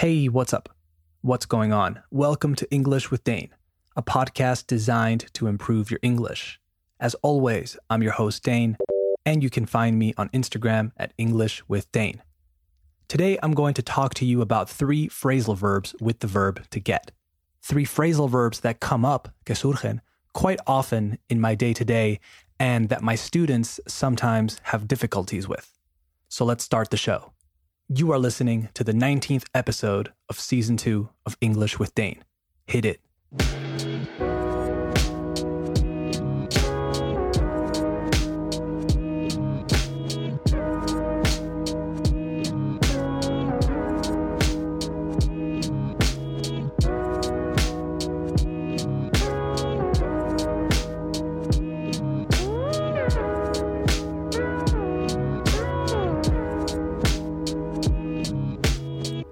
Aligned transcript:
Hey, 0.00 0.30
what's 0.30 0.54
up? 0.54 0.70
What's 1.20 1.44
going 1.44 1.74
on? 1.74 2.00
Welcome 2.10 2.54
to 2.54 2.70
English 2.72 3.10
with 3.10 3.22
Dane, 3.22 3.50
a 3.94 4.02
podcast 4.02 4.66
designed 4.66 5.26
to 5.34 5.46
improve 5.46 5.90
your 5.90 6.00
English. 6.02 6.58
As 6.98 7.14
always, 7.16 7.76
I'm 7.90 8.02
your 8.02 8.12
host, 8.12 8.42
Dane, 8.42 8.78
and 9.26 9.42
you 9.42 9.50
can 9.50 9.66
find 9.66 9.98
me 9.98 10.14
on 10.16 10.30
Instagram 10.30 10.92
at 10.96 11.12
English 11.18 11.62
with 11.68 11.92
Dane. 11.92 12.22
Today, 13.08 13.38
I'm 13.42 13.52
going 13.52 13.74
to 13.74 13.82
talk 13.82 14.14
to 14.14 14.24
you 14.24 14.40
about 14.40 14.70
three 14.70 15.06
phrasal 15.10 15.54
verbs 15.54 15.94
with 16.00 16.20
the 16.20 16.26
verb 16.26 16.66
to 16.70 16.80
get. 16.80 17.12
Three 17.60 17.84
phrasal 17.84 18.30
verbs 18.30 18.60
that 18.60 18.80
come 18.80 19.04
up, 19.04 19.28
que 19.44 19.54
surgen, 19.54 20.00
quite 20.32 20.60
often 20.66 21.18
in 21.28 21.42
my 21.42 21.54
day 21.54 21.74
to 21.74 21.84
day 21.84 22.20
and 22.58 22.88
that 22.88 23.02
my 23.02 23.16
students 23.16 23.78
sometimes 23.86 24.60
have 24.62 24.88
difficulties 24.88 25.46
with. 25.46 25.76
So 26.30 26.46
let's 26.46 26.64
start 26.64 26.88
the 26.88 26.96
show. 26.96 27.32
You 27.92 28.12
are 28.12 28.20
listening 28.20 28.68
to 28.74 28.84
the 28.84 28.92
19th 28.92 29.46
episode 29.52 30.12
of 30.28 30.38
season 30.38 30.76
two 30.76 31.08
of 31.26 31.36
English 31.40 31.80
with 31.80 31.92
Dane. 31.92 32.22
Hit 32.64 32.84
it. 32.84 33.00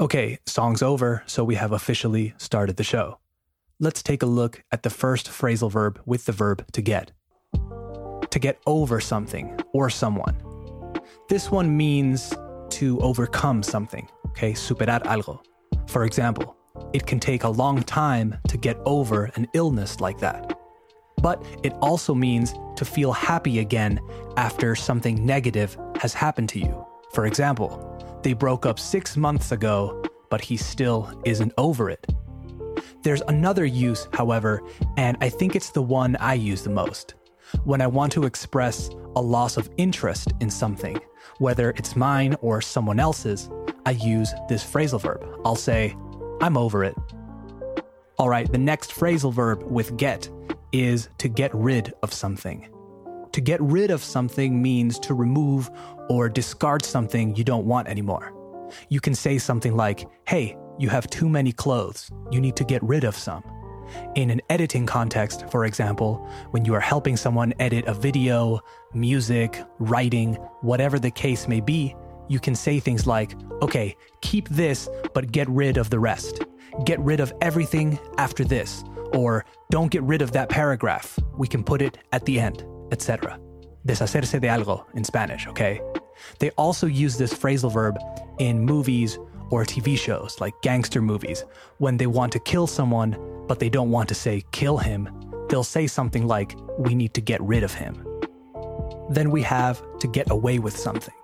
Okay, 0.00 0.38
song's 0.46 0.80
over, 0.80 1.22
so 1.26 1.44
we 1.44 1.56
have 1.56 1.72
officially 1.72 2.32
started 2.38 2.78
the 2.78 2.82
show. 2.82 3.18
Let's 3.80 4.02
take 4.02 4.22
a 4.22 4.26
look 4.26 4.64
at 4.72 4.82
the 4.82 4.88
first 4.88 5.28
phrasal 5.28 5.70
verb 5.70 6.00
with 6.06 6.24
the 6.24 6.32
verb 6.32 6.64
to 6.72 6.80
get. 6.80 7.12
To 8.30 8.38
get 8.38 8.58
over 8.66 8.98
something 8.98 9.60
or 9.74 9.90
someone. 9.90 10.34
This 11.28 11.50
one 11.50 11.76
means 11.76 12.32
to 12.70 12.98
overcome 13.00 13.62
something, 13.62 14.08
okay? 14.28 14.52
Superar 14.54 15.02
algo. 15.02 15.38
For 15.86 16.06
example, 16.06 16.56
it 16.94 17.06
can 17.06 17.20
take 17.20 17.44
a 17.44 17.50
long 17.50 17.82
time 17.82 18.38
to 18.48 18.56
get 18.56 18.78
over 18.86 19.30
an 19.34 19.48
illness 19.52 20.00
like 20.00 20.18
that. 20.20 20.58
But 21.20 21.44
it 21.62 21.74
also 21.82 22.14
means 22.14 22.54
to 22.76 22.86
feel 22.86 23.12
happy 23.12 23.58
again 23.58 24.00
after 24.38 24.74
something 24.74 25.26
negative 25.26 25.76
has 25.96 26.14
happened 26.14 26.48
to 26.50 26.58
you. 26.58 26.86
For 27.12 27.26
example, 27.26 27.89
they 28.22 28.32
broke 28.32 28.66
up 28.66 28.78
six 28.78 29.16
months 29.16 29.52
ago, 29.52 30.02
but 30.30 30.40
he 30.40 30.56
still 30.56 31.10
isn't 31.24 31.52
over 31.58 31.90
it. 31.90 32.06
There's 33.02 33.22
another 33.22 33.64
use, 33.64 34.08
however, 34.12 34.62
and 34.96 35.16
I 35.20 35.28
think 35.28 35.56
it's 35.56 35.70
the 35.70 35.82
one 35.82 36.16
I 36.16 36.34
use 36.34 36.62
the 36.62 36.70
most. 36.70 37.14
When 37.64 37.80
I 37.80 37.86
want 37.86 38.12
to 38.12 38.24
express 38.24 38.90
a 39.16 39.22
loss 39.22 39.56
of 39.56 39.70
interest 39.76 40.32
in 40.40 40.50
something, 40.50 41.00
whether 41.38 41.70
it's 41.70 41.96
mine 41.96 42.36
or 42.42 42.60
someone 42.60 43.00
else's, 43.00 43.50
I 43.86 43.92
use 43.92 44.32
this 44.48 44.64
phrasal 44.64 45.00
verb. 45.00 45.26
I'll 45.44 45.56
say, 45.56 45.96
I'm 46.40 46.56
over 46.56 46.84
it. 46.84 46.94
All 48.18 48.28
right, 48.28 48.50
the 48.50 48.58
next 48.58 48.92
phrasal 48.92 49.32
verb 49.32 49.62
with 49.62 49.96
get 49.96 50.28
is 50.72 51.08
to 51.18 51.28
get 51.28 51.54
rid 51.54 51.94
of 52.02 52.12
something. 52.12 52.68
To 53.32 53.40
get 53.40 53.60
rid 53.60 53.92
of 53.92 54.02
something 54.02 54.60
means 54.60 54.98
to 55.00 55.14
remove 55.14 55.70
or 56.08 56.28
discard 56.28 56.84
something 56.84 57.36
you 57.36 57.44
don't 57.44 57.64
want 57.64 57.86
anymore. 57.86 58.34
You 58.88 59.00
can 59.00 59.14
say 59.14 59.38
something 59.38 59.76
like, 59.76 60.08
Hey, 60.26 60.56
you 60.80 60.88
have 60.88 61.08
too 61.08 61.28
many 61.28 61.52
clothes. 61.52 62.10
You 62.32 62.40
need 62.40 62.56
to 62.56 62.64
get 62.64 62.82
rid 62.82 63.04
of 63.04 63.16
some. 63.16 63.44
In 64.16 64.30
an 64.30 64.40
editing 64.50 64.84
context, 64.84 65.48
for 65.48 65.64
example, 65.64 66.28
when 66.50 66.64
you 66.64 66.74
are 66.74 66.80
helping 66.80 67.16
someone 67.16 67.54
edit 67.60 67.86
a 67.86 67.94
video, 67.94 68.60
music, 68.94 69.62
writing, 69.78 70.34
whatever 70.62 70.98
the 70.98 71.10
case 71.10 71.46
may 71.46 71.60
be, 71.60 71.94
you 72.28 72.40
can 72.40 72.54
say 72.54 72.80
things 72.80 73.06
like, 73.06 73.36
okay, 73.62 73.96
keep 74.22 74.48
this, 74.48 74.88
but 75.14 75.30
get 75.30 75.48
rid 75.48 75.76
of 75.76 75.90
the 75.90 75.98
rest. 75.98 76.44
Get 76.84 76.98
rid 77.00 77.20
of 77.20 77.32
everything 77.40 77.98
after 78.18 78.44
this. 78.44 78.82
Or 79.12 79.44
don't 79.70 79.90
get 79.90 80.02
rid 80.02 80.22
of 80.22 80.32
that 80.32 80.48
paragraph. 80.48 81.18
We 81.36 81.46
can 81.46 81.62
put 81.62 81.82
it 81.82 81.98
at 82.12 82.24
the 82.24 82.38
end 82.40 82.64
etc. 82.90 83.38
Deshacerse 83.86 84.40
de 84.40 84.48
algo 84.48 84.84
in 84.94 85.04
Spanish, 85.04 85.46
okay? 85.46 85.80
They 86.38 86.50
also 86.50 86.86
use 86.86 87.16
this 87.16 87.32
phrasal 87.32 87.72
verb 87.72 87.98
in 88.38 88.60
movies 88.60 89.18
or 89.50 89.64
TV 89.64 89.98
shows, 89.98 90.40
like 90.40 90.54
gangster 90.62 91.02
movies, 91.02 91.44
when 91.78 91.96
they 91.96 92.06
want 92.06 92.32
to 92.32 92.38
kill 92.38 92.66
someone, 92.66 93.16
but 93.48 93.58
they 93.58 93.68
don't 93.68 93.90
want 93.90 94.08
to 94.08 94.14
say 94.14 94.44
kill 94.52 94.78
him. 94.78 95.08
They'll 95.48 95.64
say 95.64 95.86
something 95.86 96.26
like, 96.26 96.56
we 96.78 96.94
need 96.94 97.14
to 97.14 97.20
get 97.20 97.40
rid 97.42 97.64
of 97.64 97.74
him. 97.74 98.06
Then 99.10 99.30
we 99.30 99.42
have 99.42 99.82
to 99.98 100.06
get 100.06 100.30
away 100.30 100.60
with 100.60 100.76
something. 100.76 101.14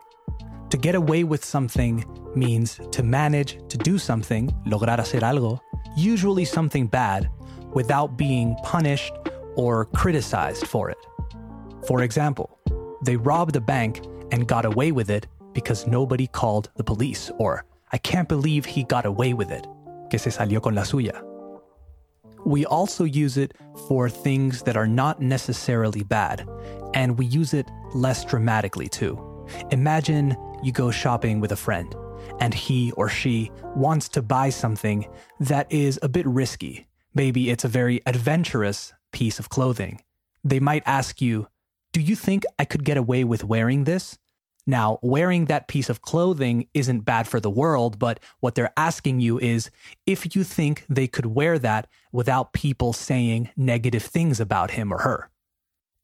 To 0.71 0.77
get 0.77 0.97
away 0.97 1.23
with 1.23 1.45
something 1.45 2.05
means 2.35 2.81
to 2.91 3.03
manage 3.05 3.59
to 3.69 3.79
do 3.79 3.99
something, 3.99 4.49
lograr 4.67 4.99
hacer 4.99 5.21
algo, 5.21 5.61
usually 5.97 6.45
something 6.45 6.89
bad, 6.89 7.31
without 7.73 8.17
being 8.17 8.57
punished 8.65 9.13
or 9.55 9.85
criticized 9.85 10.67
for 10.67 10.91
it. 10.91 10.99
For 11.87 12.03
example, 12.03 12.59
they 13.03 13.17
robbed 13.17 13.57
a 13.57 13.61
bank 13.61 14.05
and 14.33 14.49
got 14.49 14.65
away 14.65 14.91
with 14.93 15.09
it 15.11 15.27
because 15.53 15.87
nobody 15.87 16.27
called 16.27 16.71
the 16.77 16.85
police, 16.85 17.31
or 17.39 17.65
I 17.93 17.99
can't 17.99 18.29
believe 18.29 18.65
he 18.67 18.83
got 18.83 19.07
away 19.07 19.33
with 19.35 19.51
it, 19.51 19.67
que 20.11 20.19
se 20.19 20.31
salió 20.31 20.61
con 20.61 20.75
la 20.75 20.83
suya. 20.83 21.23
We 22.45 22.67
also 22.67 23.05
use 23.05 23.37
it 23.37 23.55
for 23.89 24.09
things 24.09 24.63
that 24.63 24.77
are 24.77 24.87
not 24.87 25.21
necessarily 25.21 26.03
bad, 26.03 26.49
and 26.95 27.19
we 27.19 27.27
use 27.27 27.55
it 27.55 27.71
less 27.95 28.25
dramatically 28.25 28.89
too. 28.89 29.19
Imagine 29.71 30.37
you 30.63 30.73
go 30.73 30.91
shopping 30.91 31.41
with 31.41 31.53
a 31.53 31.57
friend, 31.57 31.95
and 32.41 32.53
he 32.53 32.93
or 32.93 33.09
she 33.09 33.51
wants 33.75 34.09
to 34.11 34.23
buy 34.23 34.51
something 34.51 35.07
that 35.41 35.71
is 35.71 35.99
a 36.03 36.09
bit 36.09 36.27
risky. 36.27 36.87
Maybe 37.15 37.51
it's 37.51 37.65
a 37.65 37.69
very 37.69 38.03
adventurous 38.07 38.93
piece 39.13 39.39
of 39.39 39.49
clothing. 39.49 40.03
They 40.45 40.61
might 40.61 40.83
ask 40.85 41.23
you, 41.23 41.49
do 41.97 42.03
you 42.03 42.15
think 42.15 42.45
I 42.59 42.67
could 42.67 42.85
get 42.85 42.99
away 42.99 43.25
with 43.25 43.43
wearing 43.43 43.85
this? 43.85 44.19
Now, 44.67 44.99
wearing 45.01 45.47
that 45.47 45.67
piece 45.67 45.89
of 45.89 46.03
clothing 46.03 46.69
isn't 46.75 47.07
bad 47.07 47.27
for 47.27 47.41
the 47.41 47.49
world, 47.49 47.99
but 47.99 48.21
what 48.41 48.55
they're 48.55 48.75
asking 48.77 49.21
you 49.21 49.39
is 49.39 49.71
if 50.05 50.37
you 50.37 50.45
think 50.45 50.85
they 50.91 51.07
could 51.07 51.25
wear 51.25 51.59
that 51.59 51.87
without 52.13 52.53
people 52.53 52.93
saying 52.93 53.49
negative 53.57 54.03
things 54.03 54.41
about 54.41 54.73
him 54.73 54.93
or 54.93 54.99
her. 54.99 55.31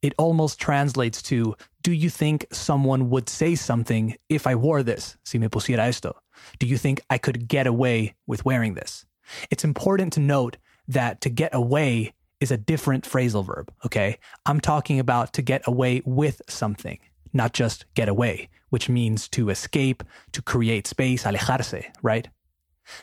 It 0.01 0.15
almost 0.17 0.59
translates 0.59 1.21
to 1.25 1.57
Do 1.83 1.93
you 1.93 2.09
think 2.09 2.47
someone 2.51 3.11
would 3.11 3.29
say 3.29 3.55
something 3.55 4.17
if 4.31 4.47
I 4.47 4.55
wore 4.55 4.83
this? 4.83 5.19
Si 5.27 5.37
me 5.37 5.49
pusiera 5.49 5.89
esto. 5.89 6.17
Do 6.59 6.67
you 6.67 6.79
think 6.79 7.03
I 7.11 7.19
could 7.19 7.49
get 7.49 7.67
away 7.67 8.15
with 8.27 8.47
wearing 8.47 8.73
this? 8.73 9.05
It's 9.51 9.63
important 9.63 10.15
to 10.15 10.21
note 10.21 10.57
that 10.89 11.21
to 11.21 11.29
get 11.29 11.55
away 11.55 12.15
is 12.43 12.51
a 12.51 12.57
different 12.57 13.05
phrasal 13.05 13.47
verb, 13.47 13.73
okay? 13.87 14.19
I'm 14.47 14.59
talking 14.59 14.99
about 14.99 15.33
to 15.35 15.43
get 15.43 15.63
away 15.65 16.03
with 16.05 16.43
something, 16.49 16.99
not 17.33 17.53
just 17.53 17.85
get 17.95 18.09
away, 18.09 18.49
which 18.71 18.89
means 18.89 19.29
to 19.29 19.49
escape, 19.49 20.03
to 20.33 20.43
create 20.43 20.89
space, 20.89 21.23
alejarse, 21.23 21.85
right? 22.03 22.27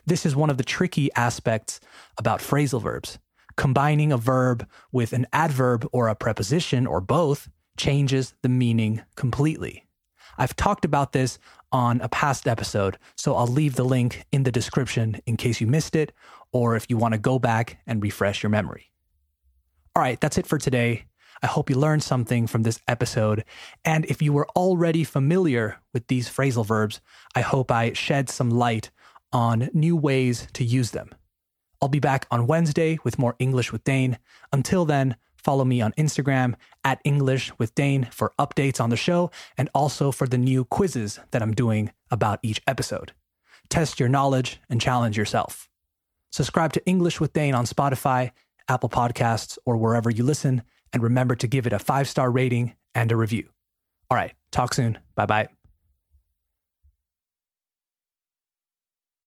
This 0.05 0.25
is 0.25 0.35
one 0.35 0.49
of 0.49 0.57
the 0.57 0.65
tricky 0.65 1.09
aspects 1.15 1.79
about 2.17 2.41
phrasal 2.41 2.81
verbs. 2.81 3.17
Combining 3.55 4.11
a 4.11 4.17
verb 4.17 4.67
with 4.91 5.13
an 5.13 5.25
adverb 5.31 5.87
or 5.93 6.09
a 6.09 6.15
preposition 6.15 6.85
or 6.85 6.99
both 6.99 7.47
changes 7.77 8.33
the 8.41 8.49
meaning 8.49 9.03
completely. 9.15 9.85
I've 10.37 10.55
talked 10.57 10.83
about 10.83 11.13
this 11.13 11.39
on 11.71 12.01
a 12.01 12.09
past 12.09 12.45
episode, 12.45 12.97
so 13.15 13.35
I'll 13.35 13.47
leave 13.47 13.75
the 13.75 13.85
link 13.85 14.25
in 14.33 14.43
the 14.43 14.51
description 14.51 15.21
in 15.25 15.37
case 15.37 15.61
you 15.61 15.67
missed 15.67 15.95
it 15.95 16.11
or 16.51 16.75
if 16.75 16.87
you 16.89 16.97
want 16.97 17.13
to 17.13 17.17
go 17.17 17.39
back 17.39 17.79
and 17.87 18.03
refresh 18.03 18.43
your 18.43 18.49
memory. 18.49 18.88
All 19.95 20.03
right, 20.03 20.19
that's 20.19 20.37
it 20.37 20.47
for 20.47 20.57
today. 20.57 21.05
I 21.41 21.47
hope 21.47 21.69
you 21.69 21.77
learned 21.77 22.03
something 22.03 22.47
from 22.47 22.63
this 22.63 22.79
episode. 22.87 23.45
And 23.85 24.05
if 24.05 24.21
you 24.21 24.33
were 24.33 24.47
already 24.55 25.03
familiar 25.03 25.79
with 25.93 26.07
these 26.07 26.29
phrasal 26.29 26.65
verbs, 26.65 27.01
I 27.33 27.41
hope 27.41 27.71
I 27.71 27.93
shed 27.93 28.29
some 28.29 28.49
light 28.49 28.91
on 29.31 29.69
new 29.73 29.95
ways 29.95 30.47
to 30.53 30.63
use 30.63 30.91
them. 30.91 31.09
I'll 31.81 31.87
be 31.87 31.99
back 31.99 32.27
on 32.29 32.47
Wednesday 32.47 32.99
with 33.03 33.17
more 33.17 33.35
English 33.39 33.71
with 33.71 33.83
Dane. 33.85 34.17
Until 34.51 34.83
then, 34.83 35.15
follow 35.37 35.63
me 35.63 35.81
on 35.81 35.93
Instagram 35.93 36.55
at 36.83 36.99
English 37.05 37.53
with 37.57 37.73
Dane 37.73 38.09
for 38.11 38.33
updates 38.37 38.81
on 38.81 38.89
the 38.89 38.97
show 38.97 39.31
and 39.57 39.69
also 39.73 40.11
for 40.11 40.27
the 40.27 40.37
new 40.37 40.65
quizzes 40.65 41.19
that 41.31 41.41
I'm 41.41 41.53
doing 41.53 41.91
about 42.11 42.39
each 42.43 42.61
episode. 42.67 43.13
Test 43.69 43.99
your 43.99 44.09
knowledge 44.09 44.59
and 44.69 44.81
challenge 44.81 45.17
yourself. 45.17 45.69
Subscribe 46.31 46.73
to 46.73 46.85
English 46.85 47.21
with 47.21 47.33
Dane 47.33 47.55
on 47.55 47.65
Spotify 47.65 48.31
Apple 48.69 48.89
Podcasts, 48.89 49.57
or 49.65 49.77
wherever 49.77 50.09
you 50.09 50.23
listen. 50.23 50.63
And 50.93 51.03
remember 51.03 51.35
to 51.35 51.47
give 51.47 51.67
it 51.67 51.73
a 51.73 51.79
five 51.79 52.07
star 52.07 52.31
rating 52.31 52.75
and 52.95 53.11
a 53.11 53.15
review. 53.15 53.49
All 54.09 54.15
right, 54.15 54.33
talk 54.51 54.73
soon. 54.73 54.97
Bye 55.15 55.25
bye. 55.25 55.58